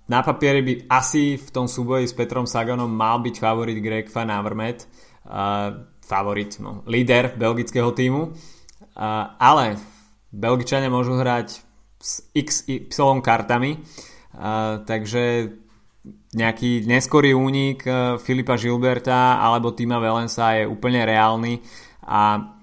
[0.07, 4.33] Na papieri by asi v tom súboji s Petrom Saganom mal byť favorit Greg Van
[4.33, 4.89] Avermaet
[6.07, 8.31] favorit, no, líder belgického týmu.
[9.37, 9.77] Ale
[10.31, 11.59] Belgičania môžu hrať
[11.99, 13.83] s XY kartami,
[14.87, 15.53] takže
[16.33, 17.83] nejaký neskorý únik
[18.23, 21.59] Filipa Gilberta alebo Tima Velensa je úplne reálny
[22.07, 22.53] a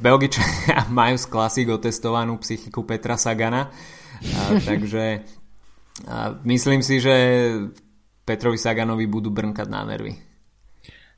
[0.00, 3.72] Belgičania majú z klasík otestovanú psychiku Petra Sagana,
[4.68, 5.24] takže
[6.44, 7.14] myslím si, že
[8.26, 10.18] Petrovi Saganovi budú brnkať na nervy.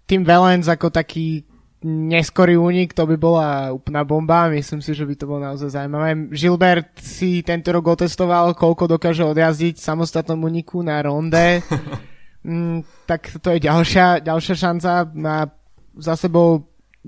[0.08, 1.44] Tim Valens ako taký
[1.84, 4.50] neskorý únik, to by bola úplná bomba.
[4.50, 6.32] Myslím si, že by to bolo naozaj zaujímavé.
[6.34, 11.62] Gilbert si tento rok otestoval, koľko dokáže odjazdiť v samostatnom úniku na ronde.
[12.48, 14.90] mm, tak to je ďalšia, ďalšia šanca.
[15.14, 15.46] Má
[15.94, 16.66] za sebou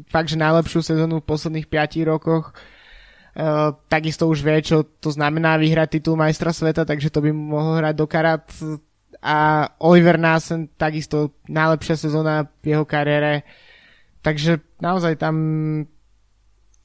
[0.09, 2.57] fakt, že najlepšiu sezónu v posledných 5 rokoch.
[3.31, 7.79] Uh, takisto už vie, čo to znamená vyhrať titul majstra sveta, takže to by mohol
[7.79, 8.43] hrať do karát
[9.21, 13.45] a Oliver Nassen takisto najlepšia sezóna v jeho kariére.
[14.25, 15.37] Takže naozaj tam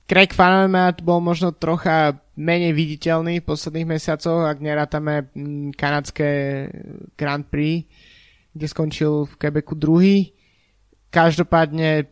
[0.05, 6.29] Craig Fannemat bol možno trocha menej viditeľný v posledných mesiacoch, ak nerátame mm, kanadské
[7.17, 7.87] Grand Prix,
[8.53, 10.17] kde skončil v Quebecu druhý.
[11.09, 12.11] Každopádne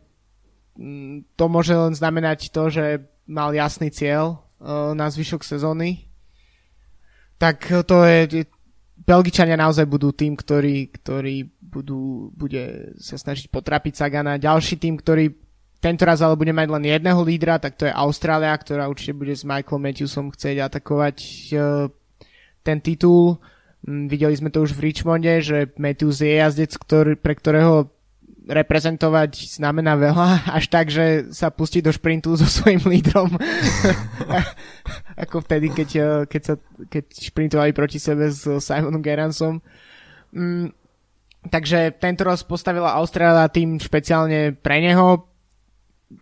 [1.38, 2.86] to môže len znamenať to, že
[3.30, 4.36] mal jasný cieľ e,
[4.94, 6.10] na zvyšok sezóny.
[7.38, 8.46] Tak to je,
[8.94, 14.38] Belgičania naozaj budú tým, ktorý, ktorý budú, bude sa snažiť potrapiť Sagana.
[14.38, 15.34] Ďalší tým, ktorý
[15.84, 19.36] tento raz ale bude mať len jedného lídra, tak to je Austrália, ktorá určite bude
[19.36, 21.16] s Michaelom Matthewsom chcieť atakovať
[21.52, 21.92] uh,
[22.64, 23.36] ten titul.
[23.84, 27.92] Um, videli sme to už v Richmonde, že Matthews je jazdec, ktorý, pre ktorého
[28.44, 33.32] reprezentovať znamená veľa, až tak, že sa pustí do šprintu so svojím lídrom.
[35.24, 36.54] Ako vtedy, keď, eh, keď, sa,
[36.88, 39.64] keď šprintovali proti sebe s Simonom Geransom.
[40.36, 40.76] Mm,
[41.48, 45.24] takže tento raz postavila Austrália tým špeciálne pre neho.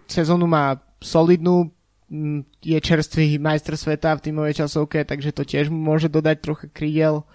[0.06, 1.74] Sezónu má solidnú,
[2.06, 7.26] mm, je čerstvý majster sveta v týmovej časovke, takže to tiež môže dodať trocha krídel.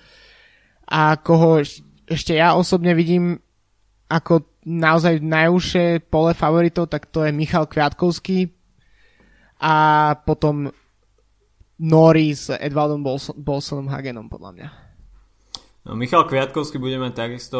[0.87, 1.59] A koho
[2.07, 3.43] ešte ja osobne vidím
[4.07, 8.51] ako naozaj najúžšie pole favoritov, tak to je Michal Kviatkovský
[9.63, 9.75] a
[10.27, 10.67] potom
[11.77, 13.05] Nori s Edvaldom
[13.37, 14.67] Bolsonom Hagenom, podľa mňa.
[15.87, 17.59] No, Michal Kviatkovský bude mať takisto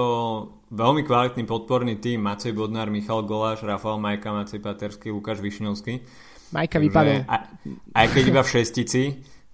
[0.68, 2.20] veľmi kvalitný podporný tým.
[2.20, 6.04] Macej Bodnár, Michal Goláš, Rafael Majka, Macej Paterský, Lukáš Višňovský.
[6.52, 7.24] Majka vypadol.
[7.24, 7.48] Aj,
[7.96, 9.04] aj keď iba v šestici,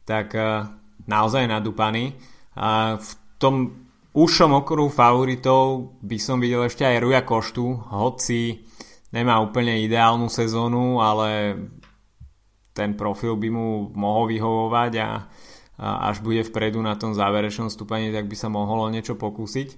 [0.10, 0.66] tak uh,
[1.06, 2.18] naozaj nadúpaný.
[2.58, 3.83] A v tom
[4.14, 8.62] užšom okruhu favoritov by som videl ešte aj Ruja Koštu, hoci
[9.10, 11.58] nemá úplne ideálnu sezónu, ale
[12.74, 15.10] ten profil by mu mohol vyhovovať a,
[15.78, 19.78] a až bude vpredu na tom záverečnom stúpaní, tak by sa mohlo niečo pokúsiť.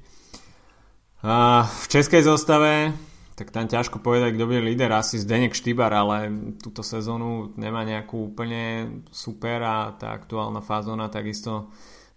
[1.25, 2.95] A v českej zostave
[3.35, 8.31] tak tam ťažko povedať, kto bude líder, asi Zdenek Štybar, ale túto sezónu nemá nejakú
[8.31, 11.67] úplne super a tá aktuálna fázona takisto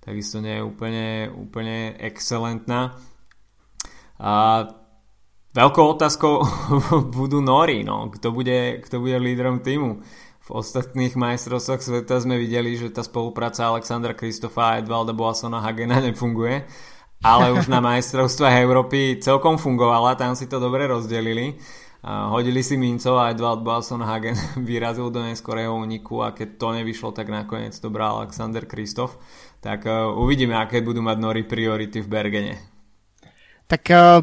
[0.08, 2.96] takisto nie je úplne, úplne excelentná.
[4.16, 4.64] A
[5.52, 6.40] veľkou otázkou
[7.16, 8.08] budú Nori, no.
[8.08, 10.00] Kto bude, kto bude lídrom týmu.
[10.48, 16.00] V ostatných majstrovstvách sveta sme videli, že tá spolupráca Alexandra Kristofa a Edvalda Boasona Hagena
[16.00, 16.64] nefunguje,
[17.20, 21.60] ale už na majstrovstvách Európy celkom fungovala, tam si to dobre rozdelili.
[22.08, 24.38] Hodili si mincov a Edvald Boasson Hagen
[24.70, 29.18] vyrazil do neskorého úniku a keď to nevyšlo, tak nakoniec to bral Alexander Kristof
[29.58, 32.54] tak uh, uvidíme, aké budú mať Nori priority v Bergene.
[33.66, 34.22] Tak uh,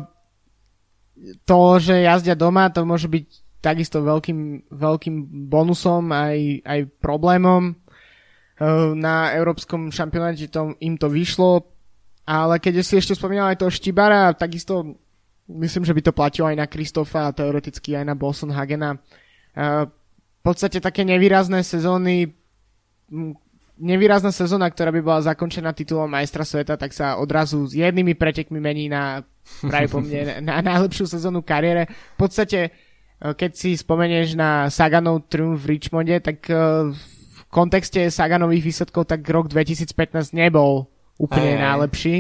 [1.44, 3.26] to, že jazdia doma, to môže byť
[3.60, 5.16] takisto veľkým, veľkým
[5.50, 7.76] bonusom aj, aj problémom.
[8.56, 11.68] Uh, na európskom šampionáte to, im to vyšlo,
[12.24, 14.96] ale keď si ešte spomínal aj toho Štibara, takisto
[15.52, 18.96] myslím, že by to platilo aj na Kristofa a teoreticky aj na Bolson Hagena.
[19.52, 19.86] Uh,
[20.40, 22.32] v podstate také nevýrazné sezóny
[23.80, 28.60] nevýrazná sezóna, ktorá by bola zakončená titulom majstra sveta, tak sa odrazu s jednými pretekmi
[28.60, 29.24] mení na
[29.62, 31.88] práve po mne na najlepšiu sezónu kariére.
[32.16, 36.56] V podstate, eh, keď si spomenieš na Saganov triumf v Richmonde, tak eh,
[36.92, 40.88] v kontexte Saganových výsledkov tak rok 2015 nebol
[41.20, 42.18] úplne aj, najlepší.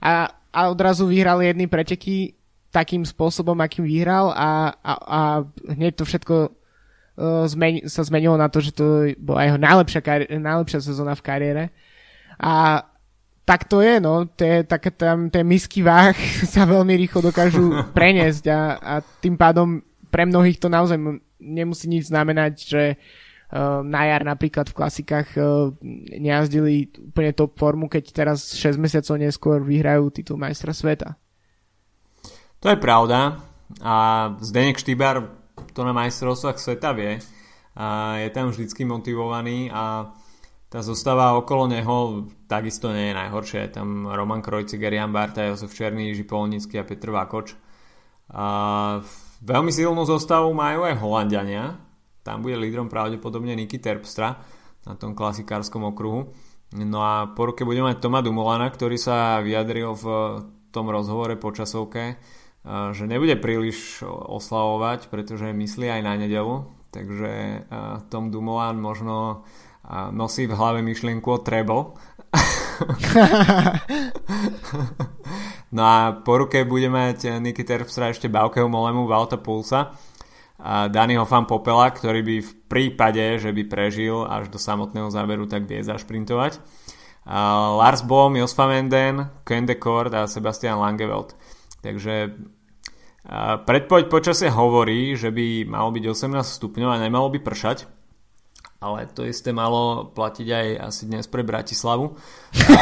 [0.00, 5.20] A, a odrazu vyhrali jedny preteky takým spôsobom, akým vyhral a, a, a
[5.72, 6.57] hneď to všetko
[7.18, 11.26] uh, zmeni, sa zmenilo na to, že to bola jeho najlepšia, kari- najlepšia sezóna v
[11.26, 11.64] kariére.
[12.38, 12.86] A
[13.42, 16.14] tak to je, no, tie, také tam, tie misky váh
[16.54, 20.96] sa veľmi rýchlo dokážu preniesť a, a tým pádom pre mnohých to naozaj
[21.42, 25.74] nemusí nič znamenať, že uh, na jar napríklad v klasikách uh,
[26.16, 31.18] nejazdili úplne top formu, keď teraz 6 mesiacov neskôr vyhrajú titul majstra sveta.
[32.58, 33.38] To je pravda
[33.84, 33.94] a
[34.40, 35.37] Zdenek Štýbar
[35.78, 37.22] to na majstrovstvách sveta vie
[37.78, 40.10] a je tam vždycky motivovaný a
[40.66, 43.70] tá zostava okolo neho takisto nie je najhoršia.
[43.70, 47.54] Je tam Roman Krojciger, Jan Barta, Josef Černý, Jiži Polnický a Petr Vakoč.
[48.34, 48.44] A
[49.40, 51.78] veľmi silnú zostavu majú aj Holandiania.
[52.26, 54.42] Tam bude lídrom pravdepodobne Niky Terpstra
[54.82, 56.34] na tom klasikárskom okruhu.
[56.74, 60.04] No a po ruke budeme mať Toma Dumolana, ktorý sa vyjadril v
[60.68, 62.20] tom rozhovore po časovke,
[62.66, 66.68] že nebude príliš oslavovať, pretože myslí aj na nedelu.
[66.88, 67.64] Takže
[68.08, 69.44] Tom Dumoulin možno
[70.12, 71.96] nosí v hlave myšlienku o treble.
[75.74, 79.96] no a po ruke bude mať Niky Terpstra ešte Baukeho Molemu Valta Pulsa
[80.58, 85.46] a Daniho Fan Popela, ktorý by v prípade, že by prežil až do samotného záveru,
[85.46, 86.58] tak vie zašprintovať.
[87.28, 91.38] A Lars Bohm, Jos Menden, Ken a Sebastian Langeveld.
[91.84, 92.34] Takže
[93.64, 97.98] predpoveď počasie hovorí, že by malo byť 18 stupňov a nemalo by pršať
[98.78, 102.14] ale to isté malo platiť aj asi dnes pre Bratislavu.
[102.54, 102.78] A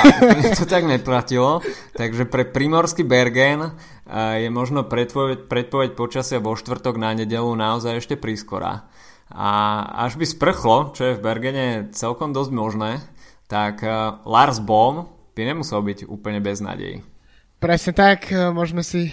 [0.60, 1.64] to tak neplatilo,
[1.96, 3.72] takže pre Primorský Bergen
[4.12, 8.84] je možno predpoveď, predpoveď počasia vo štvrtok na nedelu naozaj ešte prískorá.
[9.32, 13.00] A až by sprchlo, čo je v Bergene celkom dosť možné,
[13.48, 13.80] tak
[14.28, 17.15] Lars Bohm by nemusel byť úplne bez nádejí.
[17.56, 19.08] Presne tak, môžeme si...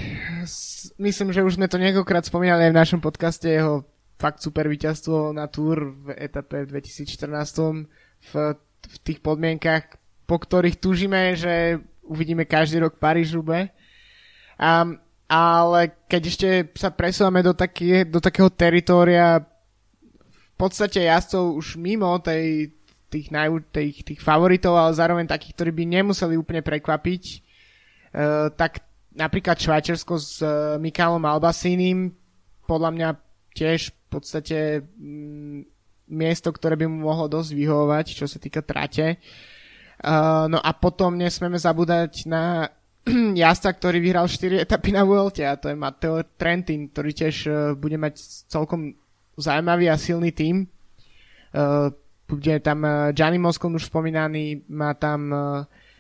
[1.00, 3.88] Myslím, že už sme to niekoľkrát spomínali aj v našom podcaste, jeho
[4.20, 7.88] fakt super víťazstvo na Tour v etape v 2014
[8.20, 8.34] v,
[8.84, 9.96] v tých podmienkach,
[10.28, 13.72] po ktorých tužíme, že uvidíme každý rok Paríž-Roubaix.
[14.60, 15.00] Um,
[15.32, 19.40] ale keď ešte sa presúvame do, také, do takého teritória
[20.30, 22.76] v podstate jazdcov už mimo tej,
[23.08, 27.24] tých, naj, tých, tých favoritov, ale zároveň takých, ktorí by nemuseli úplne prekvapiť,
[28.54, 32.14] tak napríklad Švajčiarsko s uh, Mikálom Albasínim
[32.66, 33.10] podľa mňa
[33.54, 35.66] tiež podstate mm,
[36.14, 39.18] miesto, ktoré by mu mohlo dosť vyhovovať, čo sa týka trate.
[39.98, 42.70] Uh, no a potom nesmieme zabúdať na
[43.42, 47.36] jazda, ktorý vyhral 4 etapy na Vuelte a to je Matteo Trentin, ktorý tiež
[47.78, 48.94] bude mať celkom
[49.38, 50.30] zaujímavý a silný.
[51.54, 51.90] Uh,
[52.30, 52.82] bude tam
[53.14, 55.30] Gianni Moscon už spomínaný, má tam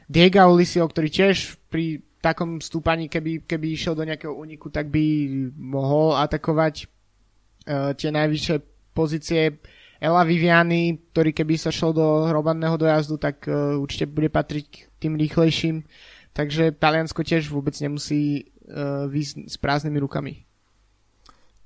[0.07, 5.03] Diego Ulisio, ktorý tiež pri takom stúpaní, keby, keby išiel do nejakého úniku, tak by
[5.59, 8.55] mohol atakovať uh, tie najvyššie
[8.95, 9.59] pozície
[9.99, 14.77] Ela Viviani, ktorý keby sa šel do hromadného dojazdu, tak uh, určite bude patriť k
[15.03, 15.83] tým rýchlejším.
[16.31, 20.33] Takže Taliansko tiež vôbec nemusí uh, výsť s prázdnymi rukami.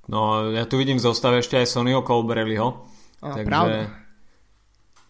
[0.10, 2.88] No, ja tu vidím v zostave ešte aj Sonio Colbrelliho.
[3.22, 3.80] A, takže, pravda.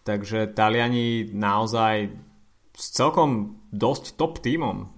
[0.04, 2.27] takže Taliani naozaj
[2.78, 4.94] s celkom dosť top tímom.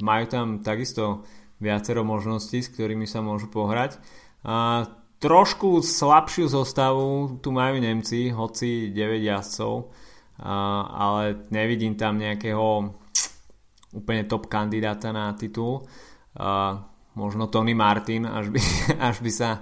[0.00, 1.28] Majú tam takisto
[1.60, 4.00] viacero možností, s ktorými sa môžu pohrať.
[4.48, 4.88] A
[5.20, 9.92] Trošku slabšiu zostavu tu majú Nemci, hoci 9 jazdcov,
[10.96, 12.88] ale nevidím tam nejakého
[13.92, 15.84] úplne top kandidáta na titul.
[17.12, 18.60] Možno Tony Martin, až by,
[19.12, 19.60] až by sa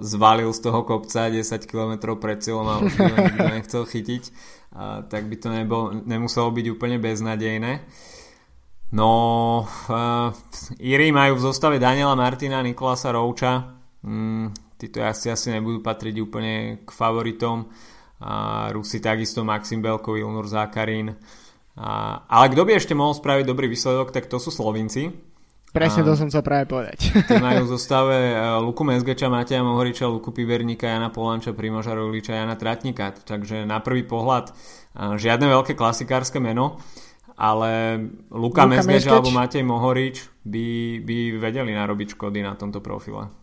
[0.00, 4.32] zvalil z toho kopca 10 km pred cieľom a už by nechcel chytiť,
[5.06, 7.72] tak by to nebol, nemuselo byť úplne beznadejné.
[8.94, 9.10] No,
[9.90, 10.30] uh,
[10.78, 16.84] Iri majú v zostave Daniela Martina, Nikolasa Rouča, Mm, títo asi, asi nebudú patriť úplne
[16.84, 17.72] k favoritom.
[18.20, 21.16] A Rusi takisto Maxim Belko, Ilnur Zakarin.
[21.74, 25.10] A, ale kto by ešte mohol spraviť dobrý výsledok, tak to sú Slovinci.
[25.74, 27.10] Presne to som sa práve povedať.
[27.28, 32.38] Tí majú v zostave e, Luku Mezgeča, Mateja Mohoriča, Luku Piverníka, Jana Polanča, Primoža Rogliča,
[32.38, 33.10] Jana Tratníka.
[33.10, 36.78] Takže na prvý pohľad e, žiadne veľké klasikárske meno,
[37.34, 37.98] ale
[38.30, 40.66] Luka, Luka Mezgeč alebo Matej Mohorič by,
[41.02, 43.34] by vedeli narobiť škody na tomto profile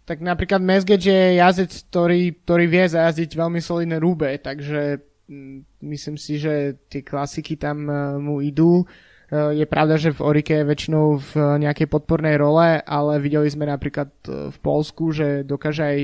[0.00, 4.98] tak napríklad Mesgeč je jazdec, ktorý, ktorý vie zajazdiť veľmi solidné rúbe, takže
[5.30, 8.82] mm, myslím si, že tie klasiky tam e, mu idú.
[8.82, 13.62] E, je pravda, že v Orike je väčšinou v nejakej podpornej role, ale videli sme
[13.62, 15.98] napríklad e, v Polsku, že dokáže aj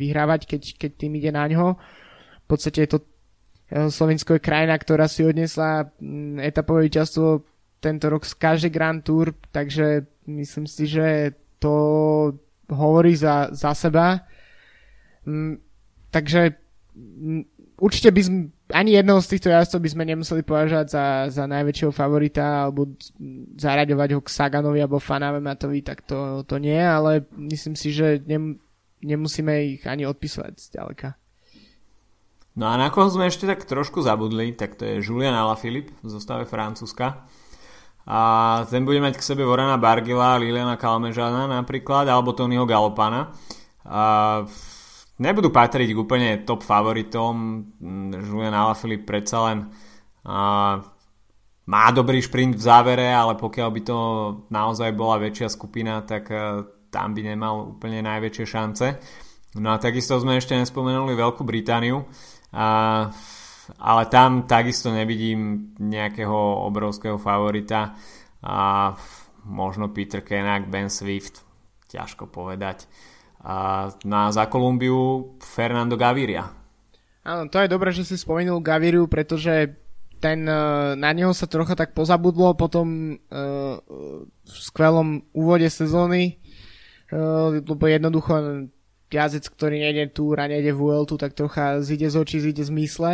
[0.00, 1.76] vyhrávať, keď, keď tým ide na ňo.
[1.76, 2.98] V podstate je to
[3.70, 7.46] Slovensko je krajina, ktorá si odnesla mm, etapové víťazstvo
[7.78, 11.74] tento rok z každej Grand Tour, takže myslím si, že to
[12.66, 14.26] hovorí za, za seba.
[15.22, 15.62] Mm,
[16.10, 16.58] takže
[16.98, 17.42] mm,
[17.78, 18.40] určite by sme,
[18.72, 22.94] ani jedného z týchto jazdcov by sme nemuseli považovať za, za najväčšieho favorita alebo
[23.58, 28.58] zaraďovať ho k Saganovi alebo Fanavematovi, tak to, to nie, ale myslím si, že nem,
[29.04, 31.08] nemusíme ich ani odpisovať zďaleka.
[32.58, 36.08] No a na koho sme ešte tak trošku zabudli, tak to je Julian Alaphilippe v
[36.10, 37.24] zostave Francúzska.
[38.10, 38.20] A
[38.66, 43.30] ten bude mať k sebe Vorana Bargila, Liliana Kalmežana napríklad, alebo Tonyho Galopana.
[43.86, 44.42] A
[45.20, 47.62] nebudú patriť k úplne top favoritom.
[48.10, 49.68] Julian Alaphilippe predsa len
[50.24, 50.80] a,
[51.70, 53.98] má dobrý šprint v závere, ale pokiaľ by to
[54.50, 58.86] naozaj bola väčšia skupina, tak a, tam by nemal úplne najväčšie šance.
[59.60, 62.06] No a takisto sme ešte nespomenuli Veľkú Britániu.
[62.50, 63.06] A,
[63.78, 67.94] ale tam takisto nevidím nejakého obrovského favorita.
[68.42, 68.90] A
[69.46, 71.42] možno Peter Kenak, Ben Swift,
[71.90, 72.86] ťažko povedať.
[73.40, 76.60] A, no a za Kolumbiu Fernando Gaviria.
[77.24, 79.76] Áno, to je dobré, že si spomenul Gaviriu, pretože
[80.20, 80.62] ten, e,
[80.96, 83.80] na neho sa trocha tak pozabudlo po tom uh,
[84.44, 86.36] skvelom úvode sezóny,
[87.12, 88.68] uh, lebo jednoducho
[89.08, 93.12] jazdec, ktorý nejde túr a nejde Vueltu, tak trocha zíde z očí, zíde z mysle,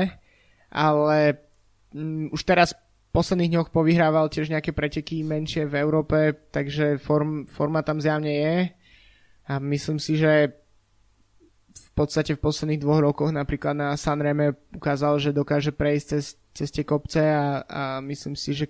[0.70, 1.18] ale
[1.95, 2.81] um, už teraz v
[3.14, 8.55] posledných dňoch povyhrával tiež nejaké preteky menšie v Európe, takže form, forma tam zjavne je
[9.47, 10.53] a myslím si, že
[11.76, 16.68] v podstate v posledných dvoch rokoch napríklad na Sanreme ukázal, že dokáže prejsť cez, cez
[16.72, 18.68] tie kopce a, a myslím si, že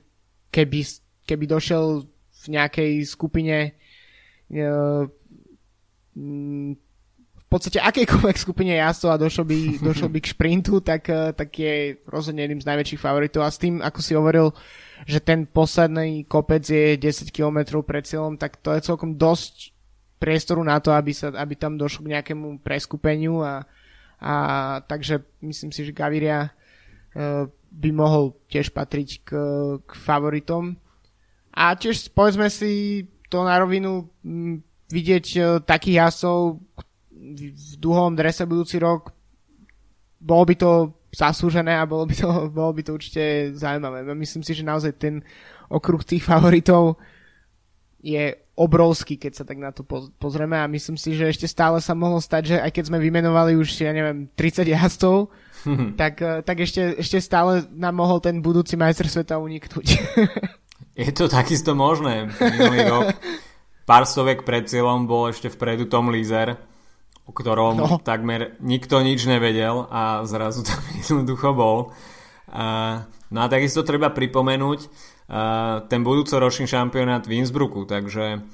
[0.51, 0.87] keby,
[1.27, 3.75] keby došiel v nejakej skupine
[4.53, 5.07] uh,
[7.37, 9.59] v podstate akejkoľvek skupine jazdcov a došlo by,
[9.89, 13.47] došlo by k šprintu, tak, eh, tak je rozhodne jedným z najväčších favoritov.
[13.47, 14.51] A s tým, ako si hovoril,
[15.07, 19.76] že ten posledný kopec je 10 km pred cieľom, tak to je celkom dosť
[20.17, 23.65] priestoru na to, aby, sa, aby tam došlo k nejakému preskupeniu a,
[24.21, 24.35] a
[24.85, 29.31] takže myslím si, že Gaviria uh, by mohol tiež patriť k,
[29.85, 30.77] k favoritom.
[31.53, 36.61] A tiež povedzme si to na rovinu m, vidieť uh, takých jazdcov,
[37.17, 39.17] v dlhom drese budúci rok
[40.21, 40.71] bolo by to
[41.17, 44.05] zaslúžené a bolo by to, bolo by to určite zaujímavé.
[44.15, 45.25] Myslím si, že naozaj ten
[45.69, 47.01] okruh tých favoritov
[48.01, 49.85] je obrovský, keď sa tak na to
[50.17, 53.53] pozrieme a myslím si, že ešte stále sa mohlo stať, že aj keď sme vymenovali
[53.53, 55.29] už, ja neviem, 30 jazdcov,
[56.01, 59.87] tak, eh, tak ešte, ešte stále nám mohol ten budúci majster sveta uniknúť.
[61.05, 62.33] je to takisto možné.
[62.41, 63.07] Minulý rok
[63.85, 66.59] pár stovek pred cieľom bol ešte vpredu Tom Lízer,
[67.29, 67.87] o ktorom no.
[68.03, 71.93] takmer nikto nič nevedel a zrazu tam jednoducho bol.
[72.49, 74.89] Uh, no a takisto treba pripomenúť
[75.91, 78.47] ten budúcoročný šampionát v Innsbrucku, takže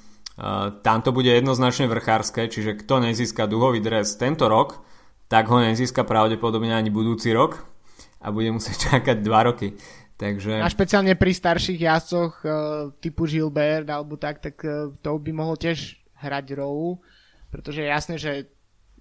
[0.80, 4.80] tam to bude jednoznačne vrchárske, čiže kto nezíska duhový dres tento rok,
[5.28, 7.60] tak ho nezíska pravdepodobne ani budúci rok
[8.20, 9.76] a bude musieť čakať dva roky.
[10.16, 10.62] Takže...
[10.62, 12.52] A špeciálne pri starších jazdcoch uh,
[13.02, 17.02] typu Gilbert alebo tak, tak uh, to by mohol tiež hrať rolu,
[17.50, 18.32] pretože je jasné, že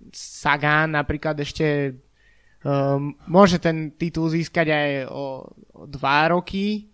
[0.09, 1.93] Sagan napríklad ešte
[2.65, 5.45] um, môže ten titul získať aj o,
[5.77, 6.90] o dva roky,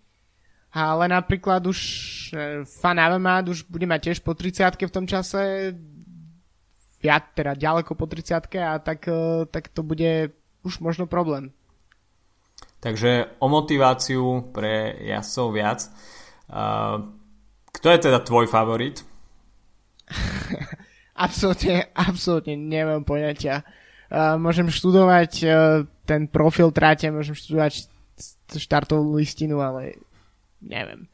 [0.74, 1.80] ale napríklad už
[2.68, 5.74] Fan e, Avermaet už bude mať tiež po 30 v tom čase,
[7.00, 10.36] viac, teda ďaleko po 30 a tak, e, tak to bude
[10.68, 11.56] už možno problém.
[12.78, 15.80] Takže o motiváciu pre jazdcov viac.
[16.46, 17.10] Uh,
[17.74, 19.02] kto je teda tvoj favorit?
[21.26, 23.66] absolútne, absolútne neviem poňatia.
[24.40, 25.32] Môžem študovať
[26.08, 27.92] ten profil tráte, môžem študovať
[28.56, 30.00] štartovú listinu, ale
[30.62, 31.08] neviem.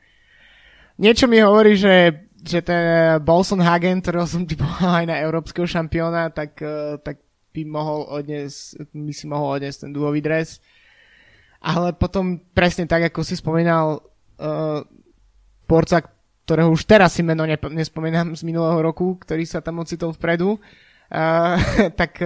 [1.02, 6.30] Niečo mi hovorí, že, že ten Bolson Hagen, ktorého som typoval aj na európskeho šampióna,
[6.32, 7.24] tak, uh, tak
[7.54, 10.62] by mohol odniesť, by si mohol odniesť ten dúhový dres.
[11.64, 14.04] Ale potom presne tak, ako si spomínal,
[14.42, 14.84] uh,
[15.64, 16.12] Porcak
[16.44, 20.60] ktorého už teraz si meno nep- nespomínam z minulého roku, ktorý sa tam ocitol vpredu,
[20.60, 21.56] uh,
[22.00, 22.20] tak,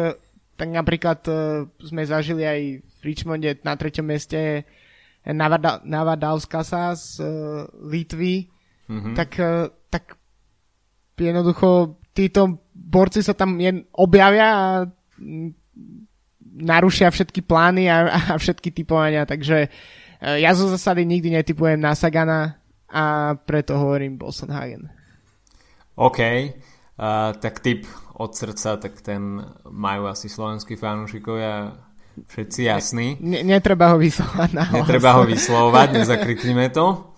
[0.57, 4.65] tak napríklad uh, sme zažili aj v Richmonde na treťom Navada-
[5.83, 7.27] Navadalskasa z uh,
[7.87, 8.47] Litvy,
[8.87, 9.15] mm-hmm.
[9.15, 10.15] tak, uh, tak
[11.19, 14.65] jednoducho títo borci sa tam jen objavia a
[16.57, 21.91] narušia všetky plány a, a všetky typovania, takže uh, ja zo zásady nikdy netypujem na
[21.93, 24.87] Sagana, a preto hovorím Boston Hagen.
[25.99, 27.83] OK, uh, tak typ
[28.15, 31.75] od srdca, tak ten majú asi slovenskí fanúšikovia
[32.25, 33.07] všetci jasný.
[33.21, 34.81] Ne, netreba ho vyslovať na hlas.
[34.81, 37.13] Netreba ho vyslovať, nezakriknime to.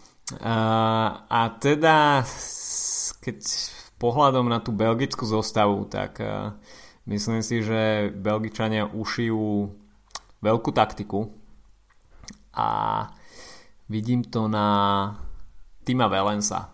[1.30, 2.28] a teda,
[3.24, 3.38] keď
[4.00, 6.56] pohľadom na tú belgickú zostavu, tak uh,
[7.06, 9.70] myslím si, že Belgičania ušijú
[10.40, 11.28] veľkú taktiku
[12.56, 12.70] a
[13.92, 14.68] vidím to na
[15.84, 16.72] Tima Valensa.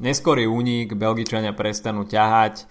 [0.00, 2.64] Neskorý únik, Belgičania prestanú ťahať,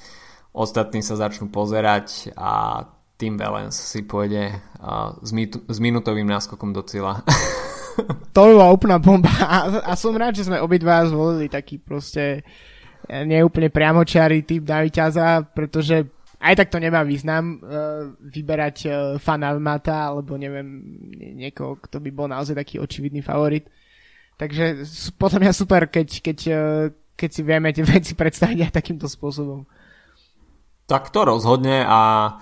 [0.53, 4.51] ostatní sa začnú pozerať a Tim Valens si pôjde
[4.83, 7.23] uh, s, mit- s minutovým náskokom do cieľa.
[8.35, 12.43] to bola úplná bomba a, a som rád, že sme obidva zvolili taký proste
[13.07, 16.11] eh, neúplne priamočiarý typ na víťaza, pretože
[16.45, 20.67] aj tak to nemá význam uh, vyberať uh, fanalmata alebo neviem
[21.39, 23.65] niekoho, kto by bol naozaj taký očividný favorit.
[24.35, 24.83] Takže
[25.15, 29.65] potom je super, keď, keď, uh, keď si vieme tie veci predstaviť aj takýmto spôsobom.
[30.85, 32.35] Tak to rozhodne a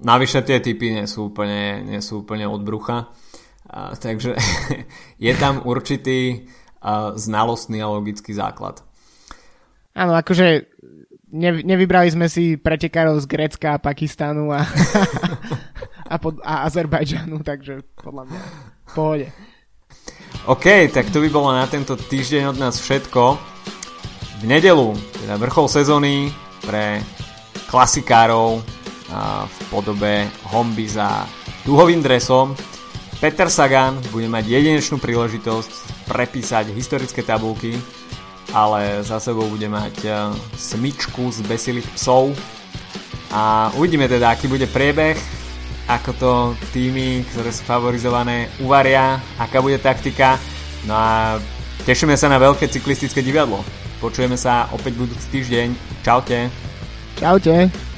[0.00, 3.12] navyše tie typy nie sú úplne, nie sú úplne od brucha.
[3.70, 4.34] A, takže
[5.26, 6.48] je tam určitý
[6.80, 8.82] a, znalostný a logický základ.
[9.94, 10.70] Áno, akože
[11.30, 14.66] ne, nevybrali sme si pretekárov z Grécka a Pakistanu a,
[16.12, 18.42] a, pod, a Azerbajdžanu, takže podľa mňa
[18.90, 19.28] v pohode.
[20.48, 23.36] OK, tak to by bolo na tento týždeň od nás všetko.
[24.40, 26.32] V nedelu, teda vrchol sezóny
[26.64, 27.04] pre
[27.68, 28.64] klasikárov
[29.46, 31.26] v podobe homby za
[31.66, 32.54] duhovým dresom.
[33.20, 37.76] Peter Sagan bude mať jedinečnú príležitosť prepísať historické tabulky,
[38.56, 40.08] ale za sebou bude mať
[40.56, 42.32] smyčku z besilých psov.
[43.30, 45.14] A uvidíme teda, aký bude priebeh,
[45.90, 46.32] ako to
[46.70, 50.38] týmy, ktoré sú favorizované, uvaria, aká bude taktika.
[50.86, 51.36] No a
[51.84, 53.60] tešíme sa na veľké cyklistické divadlo.
[54.00, 55.68] Počujeme sa opäť budúci týždeň.
[56.00, 56.48] Čaute.
[57.20, 57.89] Čaute.